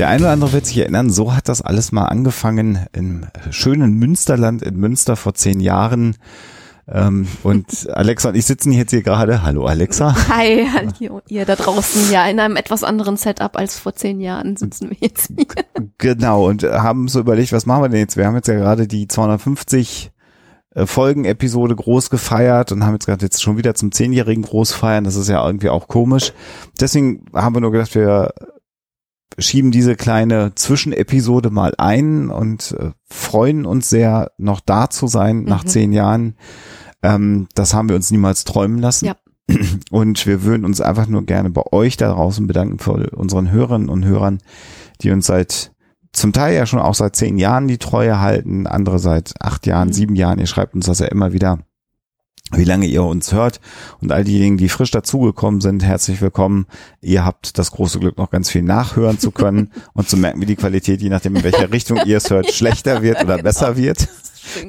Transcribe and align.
Der 0.00 0.08
eine 0.08 0.22
oder 0.22 0.32
andere 0.32 0.52
wird 0.54 0.64
sich 0.64 0.78
erinnern, 0.78 1.10
so 1.10 1.34
hat 1.34 1.46
das 1.50 1.60
alles 1.60 1.92
mal 1.92 2.06
angefangen 2.06 2.86
im 2.94 3.26
schönen 3.50 3.98
Münsterland 3.98 4.62
in 4.62 4.76
Münster 4.76 5.14
vor 5.14 5.34
zehn 5.34 5.60
Jahren. 5.60 6.16
Ähm, 6.88 7.28
und 7.42 7.86
Alexa 7.92 8.30
und 8.30 8.34
ich 8.34 8.46
sitzen 8.46 8.72
jetzt 8.72 8.92
hier 8.92 9.02
gerade. 9.02 9.42
Hallo 9.42 9.66
Alexa. 9.66 10.16
Hi, 10.30 10.66
hallo 10.72 11.20
ihr 11.28 11.44
da 11.44 11.54
draußen. 11.54 12.10
Ja, 12.10 12.26
in 12.26 12.40
einem 12.40 12.56
etwas 12.56 12.82
anderen 12.82 13.18
Setup 13.18 13.58
als 13.58 13.78
vor 13.78 13.94
zehn 13.94 14.20
Jahren 14.20 14.56
sitzen 14.56 14.88
wir 14.88 14.96
jetzt 14.98 15.34
hier. 15.36 15.44
Genau, 15.98 16.48
und 16.48 16.62
haben 16.62 17.06
so 17.08 17.20
überlegt, 17.20 17.52
was 17.52 17.66
machen 17.66 17.82
wir 17.82 17.90
denn 17.90 18.00
jetzt? 18.00 18.16
Wir 18.16 18.24
haben 18.24 18.36
jetzt 18.36 18.48
ja 18.48 18.54
gerade 18.54 18.88
die 18.88 19.06
250 19.06 20.12
äh, 20.76 20.86
Folgen-Episode 20.86 21.76
groß 21.76 22.08
gefeiert 22.08 22.72
und 22.72 22.86
haben 22.86 22.94
jetzt 22.94 23.04
gerade 23.04 23.26
jetzt 23.26 23.42
schon 23.42 23.58
wieder 23.58 23.74
zum 23.74 23.92
Zehnjährigen 23.92 24.44
groß 24.44 24.72
feiern. 24.72 25.04
Das 25.04 25.16
ist 25.16 25.28
ja 25.28 25.46
irgendwie 25.46 25.68
auch 25.68 25.88
komisch. 25.88 26.32
Deswegen 26.80 27.26
haben 27.34 27.54
wir 27.54 27.60
nur 27.60 27.72
gedacht, 27.72 27.94
wir 27.94 28.32
schieben 29.38 29.70
diese 29.70 29.96
kleine 29.96 30.54
Zwischenepisode 30.54 31.50
mal 31.50 31.74
ein 31.78 32.30
und 32.30 32.76
äh, 32.78 32.90
freuen 33.08 33.66
uns 33.66 33.88
sehr, 33.88 34.32
noch 34.38 34.60
da 34.60 34.90
zu 34.90 35.06
sein 35.06 35.44
nach 35.44 35.64
mhm. 35.64 35.68
zehn 35.68 35.92
Jahren. 35.92 36.36
Ähm, 37.02 37.48
das 37.54 37.74
haben 37.74 37.88
wir 37.88 37.96
uns 37.96 38.10
niemals 38.10 38.44
träumen 38.44 38.78
lassen. 38.78 39.06
Ja. 39.06 39.16
Und 39.90 40.26
wir 40.26 40.44
würden 40.44 40.64
uns 40.64 40.80
einfach 40.80 41.08
nur 41.08 41.24
gerne 41.24 41.50
bei 41.50 41.62
euch 41.72 41.96
da 41.96 42.12
draußen 42.12 42.46
bedanken 42.46 42.78
für 42.78 43.10
unseren 43.16 43.50
Hörerinnen 43.50 43.88
und 43.88 44.04
Hörern, 44.04 44.38
die 45.00 45.10
uns 45.10 45.26
seit 45.26 45.72
zum 46.12 46.32
Teil 46.32 46.54
ja 46.54 46.66
schon 46.66 46.78
auch 46.78 46.94
seit 46.94 47.16
zehn 47.16 47.38
Jahren 47.38 47.66
die 47.66 47.78
Treue 47.78 48.20
halten, 48.20 48.66
andere 48.66 48.98
seit 48.98 49.34
acht 49.40 49.66
Jahren, 49.66 49.88
mhm. 49.88 49.92
sieben 49.92 50.14
Jahren. 50.14 50.38
Ihr 50.38 50.46
schreibt 50.46 50.74
uns 50.74 50.86
das 50.86 51.00
ja 51.00 51.06
immer 51.06 51.32
wieder 51.32 51.58
wie 52.52 52.64
lange 52.64 52.86
ihr 52.86 53.02
uns 53.02 53.32
hört 53.32 53.60
und 54.00 54.12
all 54.12 54.24
diejenigen, 54.24 54.56
die 54.56 54.68
frisch 54.68 54.90
dazugekommen 54.90 55.60
sind, 55.60 55.84
herzlich 55.84 56.20
willkommen. 56.20 56.66
Ihr 57.00 57.24
habt 57.24 57.58
das 57.58 57.70
große 57.70 58.00
Glück, 58.00 58.18
noch 58.18 58.30
ganz 58.30 58.50
viel 58.50 58.62
nachhören 58.62 59.18
zu 59.18 59.30
können 59.30 59.70
und 59.94 60.08
zu 60.08 60.16
merken, 60.16 60.40
wie 60.40 60.46
die 60.46 60.56
Qualität, 60.56 61.02
je 61.02 61.08
nachdem 61.08 61.36
in 61.36 61.44
welcher 61.44 61.72
Richtung 61.72 61.98
ihr 62.04 62.16
es 62.16 62.30
hört, 62.30 62.50
schlechter 62.52 63.02
wird 63.02 63.22
oder 63.22 63.38
besser 63.38 63.76
wird. 63.76 64.08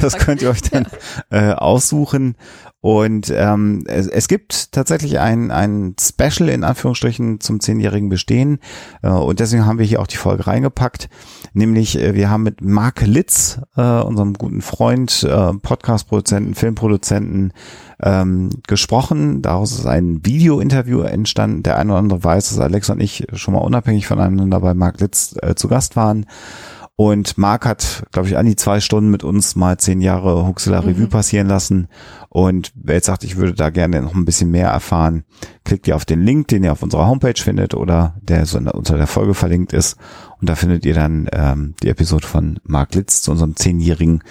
Das 0.00 0.16
könnt 0.16 0.42
ihr 0.42 0.50
euch 0.50 0.62
dann 0.62 0.86
äh, 1.30 1.52
aussuchen. 1.52 2.36
Und 2.80 3.32
ähm, 3.34 3.82
es, 3.86 4.06
es 4.06 4.28
gibt 4.28 4.70
tatsächlich 4.70 5.18
ein, 5.18 5.50
ein 5.50 5.96
Special 6.00 6.48
in 6.48 6.62
Anführungsstrichen 6.62 7.40
zum 7.40 7.58
zehnjährigen 7.58 8.08
Bestehen. 8.08 8.60
Äh, 9.02 9.08
und 9.08 9.40
deswegen 9.40 9.66
haben 9.66 9.80
wir 9.80 9.86
hier 9.86 10.00
auch 10.00 10.06
die 10.06 10.16
Folge 10.16 10.46
reingepackt. 10.46 11.08
Nämlich, 11.54 11.98
äh, 11.98 12.14
wir 12.14 12.30
haben 12.30 12.44
mit 12.44 12.60
Mark 12.60 13.04
Litz, 13.04 13.60
äh, 13.76 13.82
unserem 13.82 14.34
guten 14.34 14.62
Freund, 14.62 15.24
äh, 15.24 15.54
Podcast-Produzenten, 15.54 16.54
Filmproduzenten, 16.54 17.52
ähm, 18.00 18.50
gesprochen. 18.68 19.42
Daraus 19.42 19.72
ist 19.72 19.86
ein 19.86 20.24
Video-Interview 20.24 21.00
entstanden. 21.00 21.64
Der 21.64 21.78
eine 21.78 21.90
oder 21.90 21.98
andere 21.98 22.22
weiß, 22.22 22.50
dass 22.50 22.60
Alex 22.60 22.90
und 22.90 23.00
ich 23.00 23.26
schon 23.32 23.54
mal 23.54 23.60
unabhängig 23.60 24.06
voneinander 24.06 24.60
bei 24.60 24.74
Mark 24.74 25.00
Litz 25.00 25.34
äh, 25.42 25.56
zu 25.56 25.66
Gast 25.66 25.96
waren. 25.96 26.26
Und 27.00 27.38
Marc 27.38 27.64
hat, 27.64 28.02
glaube 28.10 28.26
ich, 28.26 28.36
an 28.36 28.46
die 28.46 28.56
zwei 28.56 28.80
Stunden 28.80 29.08
mit 29.08 29.22
uns 29.22 29.54
mal 29.54 29.78
zehn 29.78 30.00
Jahre 30.00 30.44
Huxela 30.48 30.80
Revue 30.80 31.04
mhm. 31.04 31.10
passieren 31.10 31.46
lassen. 31.46 31.86
Und 32.28 32.72
wer 32.74 32.96
jetzt 32.96 33.06
sagt, 33.06 33.22
ich 33.22 33.36
würde 33.36 33.54
da 33.54 33.70
gerne 33.70 34.02
noch 34.02 34.16
ein 34.16 34.24
bisschen 34.24 34.50
mehr 34.50 34.70
erfahren, 34.70 35.22
klickt 35.62 35.86
ihr 35.86 35.94
auf 35.94 36.04
den 36.04 36.22
Link, 36.22 36.48
den 36.48 36.64
ihr 36.64 36.72
auf 36.72 36.82
unserer 36.82 37.06
Homepage 37.06 37.40
findet 37.40 37.74
oder 37.74 38.16
der 38.20 38.46
so 38.46 38.58
unter 38.58 38.96
der 38.96 39.06
Folge 39.06 39.34
verlinkt 39.34 39.72
ist. 39.72 39.96
Und 40.40 40.48
da 40.48 40.56
findet 40.56 40.84
ihr 40.84 40.94
dann 40.94 41.28
ähm, 41.30 41.74
die 41.84 41.88
Episode 41.88 42.26
von 42.26 42.58
Marc 42.64 42.96
Litz 42.96 43.22
zu 43.22 43.30
unserem 43.30 43.54
zehnjährigen. 43.54 44.24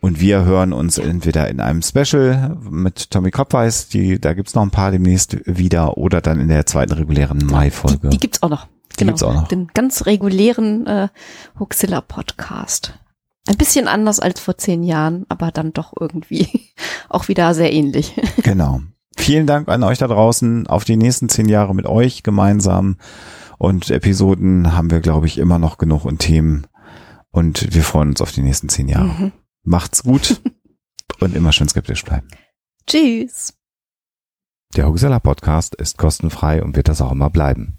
Und 0.00 0.18
wir 0.18 0.46
hören 0.46 0.72
uns 0.72 0.96
entweder 0.96 1.50
in 1.50 1.60
einem 1.60 1.82
Special 1.82 2.56
mit 2.70 3.10
Tommy 3.10 3.30
Kopfweiß, 3.30 3.88
die, 3.88 4.18
da 4.18 4.32
gibt's 4.32 4.54
noch 4.54 4.62
ein 4.62 4.70
paar 4.70 4.92
demnächst 4.92 5.36
wieder, 5.44 5.98
oder 5.98 6.22
dann 6.22 6.40
in 6.40 6.48
der 6.48 6.64
zweiten 6.64 6.94
regulären 6.94 7.44
Mai-Folge. 7.44 8.08
Die, 8.08 8.16
die 8.16 8.18
gibt's 8.18 8.42
auch 8.42 8.48
noch. 8.48 8.66
Genau, 8.96 9.10
gibt's 9.10 9.22
auch 9.22 9.34
noch. 9.34 9.48
den 9.48 9.68
ganz 9.68 10.06
regulären 10.06 10.86
äh, 10.86 11.08
Huxilla 11.58 12.00
Podcast. 12.00 12.98
Ein 13.48 13.56
bisschen 13.56 13.88
anders 13.88 14.20
als 14.20 14.38
vor 14.38 14.56
zehn 14.56 14.84
Jahren, 14.84 15.26
aber 15.28 15.50
dann 15.50 15.72
doch 15.72 15.92
irgendwie 15.98 16.72
auch 17.08 17.28
wieder 17.28 17.54
sehr 17.54 17.72
ähnlich. 17.72 18.14
Genau. 18.42 18.80
Vielen 19.16 19.46
Dank 19.46 19.68
an 19.68 19.82
euch 19.82 19.98
da 19.98 20.08
draußen 20.08 20.66
auf 20.66 20.84
die 20.84 20.96
nächsten 20.96 21.28
zehn 21.28 21.48
Jahre 21.48 21.74
mit 21.74 21.86
euch 21.86 22.22
gemeinsam. 22.22 22.96
Und 23.58 23.90
Episoden 23.90 24.74
haben 24.74 24.90
wir, 24.90 25.00
glaube 25.00 25.26
ich, 25.26 25.38
immer 25.38 25.58
noch 25.58 25.78
genug 25.78 26.04
und 26.04 26.18
Themen. 26.18 26.66
Und 27.30 27.74
wir 27.74 27.82
freuen 27.82 28.08
uns 28.10 28.20
auf 28.20 28.32
die 28.32 28.42
nächsten 28.42 28.68
zehn 28.68 28.88
Jahre. 28.88 29.08
Mhm. 29.08 29.32
Macht's 29.64 30.02
gut 30.02 30.40
und 31.20 31.36
immer 31.36 31.52
schön 31.52 31.68
skeptisch 31.68 32.04
bleiben. 32.04 32.26
Tschüss. 32.86 33.54
Der 34.76 34.88
Huxella 34.88 35.20
Podcast 35.20 35.74
ist 35.74 35.98
kostenfrei 35.98 36.62
und 36.62 36.74
wird 36.74 36.88
das 36.88 37.02
auch 37.02 37.12
immer 37.12 37.30
bleiben. 37.30 37.78